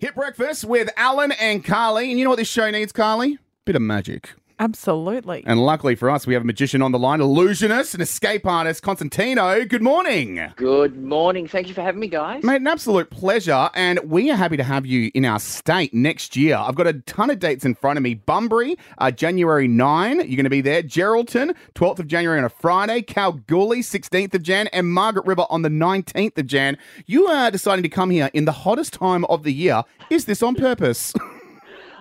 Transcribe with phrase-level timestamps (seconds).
[0.00, 2.08] Hit breakfast with Allan and Carly.
[2.08, 3.38] And you know what this show needs, Carly?
[3.66, 4.30] Bit of magic.
[4.60, 5.42] Absolutely.
[5.46, 8.84] And luckily for us, we have a magician on the line, illusionist and escape artist,
[8.84, 9.66] Cosentino.
[9.66, 10.52] Good morning.
[10.56, 11.48] Good morning.
[11.48, 12.44] Thank you for having me, guys.
[12.44, 13.70] Mate, an absolute pleasure.
[13.74, 16.56] And we are happy to have you in our state next year.
[16.56, 18.12] I've got a ton of dates in front of me.
[18.12, 20.82] Bunbury, uh, January 9, you're going to be there.
[20.82, 23.00] Geraldton, 12th of January on a Friday.
[23.00, 24.66] Kalgoorlie, 16th of Jan.
[24.74, 26.76] And Margaret River on the 19th of Jan.
[27.06, 29.84] You are deciding to come here in the hottest time of the year.
[30.10, 31.14] Is this on purpose?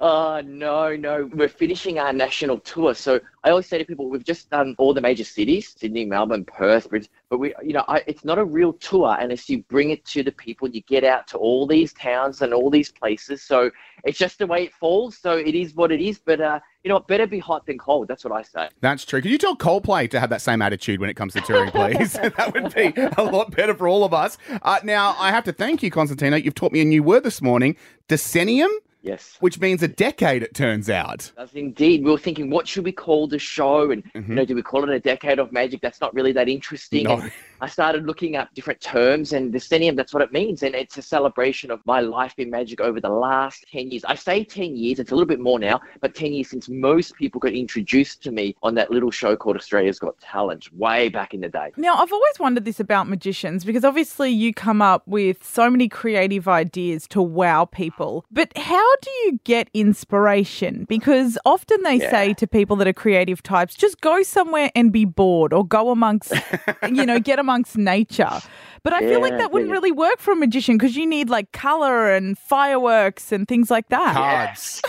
[0.00, 1.30] Uh, no, no.
[1.32, 2.94] We're finishing our national tour.
[2.94, 6.44] So I always say to people, we've just done all the major cities, Sydney, Melbourne,
[6.44, 7.10] Perth, Brisbane.
[7.30, 10.22] But we, you know, I, it's not a real tour unless you bring it to
[10.22, 10.68] the people.
[10.68, 13.42] You get out to all these towns and all these places.
[13.42, 13.70] So
[14.04, 15.16] it's just the way it falls.
[15.16, 16.18] So it is what it is.
[16.18, 17.06] But, uh, you know what?
[17.06, 18.08] Better be hot than cold.
[18.08, 18.68] That's what I say.
[18.80, 19.22] That's true.
[19.22, 22.12] Can you tell Coldplay to have that same attitude when it comes to touring, please?
[22.12, 24.36] that would be a lot better for all of us.
[24.60, 26.42] Uh, now, I have to thank you, Cosentino.
[26.42, 27.76] You've taught me a new word this morning
[28.08, 28.68] decennium.
[29.04, 29.36] Yes.
[29.40, 31.30] Which means a decade, it turns out.
[31.36, 32.02] Does indeed.
[32.02, 33.90] We were thinking, what should we call the show?
[33.90, 34.30] And, Mm-hmm.
[34.30, 35.82] you know, do we call it a decade of magic?
[35.82, 37.04] That's not really that interesting.
[37.04, 37.28] No.
[37.64, 40.62] I started looking up different terms, and decennium, that's what it means.
[40.62, 44.04] And it's a celebration of my life in magic over the last 10 years.
[44.04, 47.14] I say 10 years, it's a little bit more now, but 10 years since most
[47.14, 51.32] people got introduced to me on that little show called Australia's Got Talent way back
[51.32, 51.72] in the day.
[51.78, 55.88] Now, I've always wondered this about magicians because obviously you come up with so many
[55.88, 58.26] creative ideas to wow people.
[58.30, 60.84] But how do you get inspiration?
[60.86, 65.06] Because often they say to people that are creative types, just go somewhere and be
[65.06, 66.30] bored or go amongst,
[66.92, 68.40] you know, get amongst nature.
[68.82, 69.74] But I feel like that wouldn't yeah.
[69.74, 73.88] really work for a magician because you need like color and fireworks and things like
[73.88, 74.14] that.
[74.14, 74.82] Cards.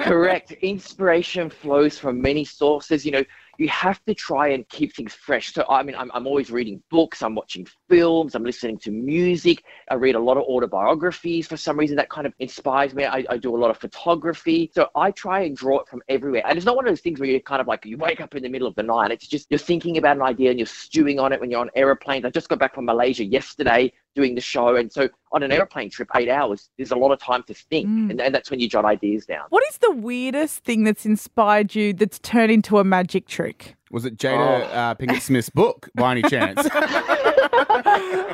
[0.00, 0.52] Correct.
[0.52, 3.06] Inspiration flows from many sources.
[3.06, 3.24] You know,
[3.58, 5.52] you have to try and keep things fresh.
[5.52, 9.64] So, I mean, I'm, I'm always reading books, I'm watching films, I'm listening to music.
[9.90, 13.04] I read a lot of autobiographies for some reason that kind of inspires me.
[13.04, 14.70] I, I do a lot of photography.
[14.74, 16.42] So, I try and draw it from everywhere.
[16.46, 18.34] And it's not one of those things where you're kind of like, you wake up
[18.34, 19.10] in the middle of the night.
[19.10, 21.70] It's just you're thinking about an idea and you're stewing on it when you're on
[21.74, 22.24] aeroplanes.
[22.24, 24.76] I just got back from Malaysia yesterday doing the show.
[24.76, 27.86] And so, on an airplane trip, eight hours, there's a lot of time to think.
[27.86, 29.46] And, and that's when you jot ideas down.
[29.50, 33.74] What is the weirdest thing that's inspired you that's turned into a magic trick?
[33.90, 36.60] Was it Jada uh, Pinkett Smith's book by any chance?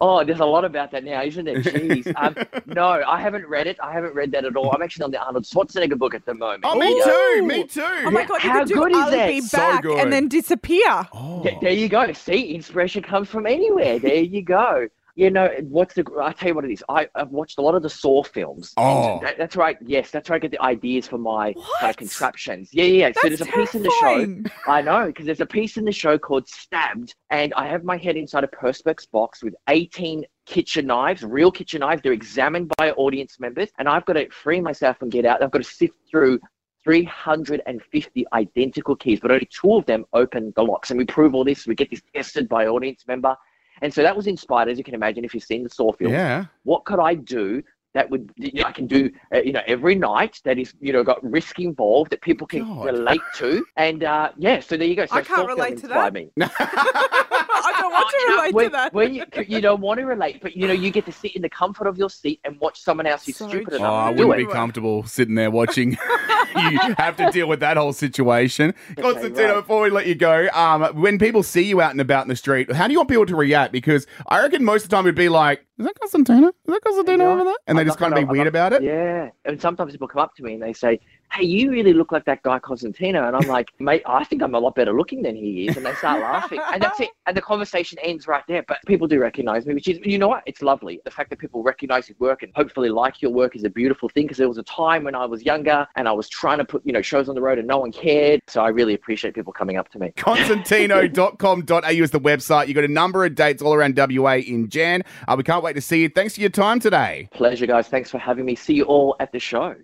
[0.00, 1.56] oh, there's a lot about that now, isn't there?
[1.60, 2.12] Jeez.
[2.16, 2.34] Um,
[2.66, 3.76] no, I haven't read it.
[3.82, 4.70] I haven't read that at all.
[4.74, 6.64] I'm actually on the Arnold Schwarzenegger book at the moment.
[6.66, 7.04] oh, me Yeah.
[7.04, 7.42] too.
[7.46, 7.82] Me too.
[8.06, 9.28] Oh my god, you How could do good is I'll that?
[9.28, 9.98] be So back good.
[9.98, 11.06] and then disappear.
[11.42, 12.12] Th- There you go.
[12.12, 13.98] See, inspiration comes from anywhere.
[13.98, 14.88] There you go.
[15.14, 16.04] You know, what's the?
[16.22, 16.82] I tell you what it is.
[16.88, 18.72] I, I've watched a lot of the Saw films.
[18.78, 19.20] Oh.
[19.22, 19.76] That- that's right.
[19.84, 21.90] Yes, that's where I get the ideas for my kind What?
[21.90, 22.70] of contraptions.
[22.72, 23.08] Yeah, yeah.
[23.08, 23.12] yeah.
[23.12, 24.42] So That's there's a piece in the show.
[24.70, 27.96] I know, because there's a piece in the show called Stabbed, and I have my
[27.98, 32.00] head inside a Perspex box with 18 kitchen knives, real kitchen knives.
[32.02, 35.42] They're examined by audience members, and I've got to free myself and get out.
[35.42, 36.40] I've got to sift through
[36.84, 40.90] 350 identical keys, but only two of them open the locks.
[40.90, 41.66] And we prove all this.
[41.66, 43.36] We get this tested by audience member.
[43.82, 46.12] And so that was inspired, as you can imagine, if you've seen the Saw film
[46.12, 46.46] Yeah.
[46.62, 47.62] what could I do
[47.94, 50.94] that would you know, I can do uh, you know every night that is you
[50.94, 52.86] know got risk involved that people can God.
[52.86, 55.76] relate to and uh, yeah so there you go so I can't Saw film relate
[55.80, 56.14] to inspired that.
[56.14, 56.30] me.
[56.40, 58.94] I don't want to You know, relate when, to that.
[58.94, 61.42] when you you don't want to relate but you know you get to sit in
[61.42, 63.78] the comfort of your seat and watch someone else who's So stupid true.
[63.80, 65.98] Oh, enough I do wouldn't it be comfortable sitting there watching
[66.70, 68.74] you have to deal with that whole situation.
[68.96, 69.54] Cosentino, right.
[69.54, 72.36] before we let you go, um, when people see you out and about in the
[72.36, 73.72] street, how do you want people to react?
[73.72, 76.48] Because I reckon most of the time it'd be like, is that Cosentino?
[76.48, 77.54] Is that Cosentino over there?
[77.66, 78.82] And they just kind of be weird I'm about it.
[78.82, 81.00] Yeah, and sometimes people come up to me and they say,
[81.32, 84.54] "Hey, you really look like that guy Cosentino," and I'm like, "Mate, I think I'm
[84.54, 87.36] a lot better looking than he is," and they start laughing, and that's it, and
[87.36, 88.64] the conversation ends right there.
[88.66, 91.00] But people do recognize me, which is, you know what, it's lovely.
[91.04, 94.08] The fact that people recognize your work and hopefully like your work is a beautiful
[94.08, 96.64] thing because there was a time when I was younger and I was trying to
[96.64, 98.40] put, you know, shows on the road and no one cared.
[98.48, 100.12] So I really appreciate people coming up to me.
[100.16, 102.68] Cosentino.com.au is the website.
[102.68, 105.02] You've got a number of dates all around WA in Jan.
[105.26, 106.08] Uh, we can't wait to see you.
[106.08, 107.28] Thanks for your time today.
[107.32, 107.88] Pleasure, guys.
[107.88, 108.54] Thanks for having me.
[108.54, 109.74] See you all at the show.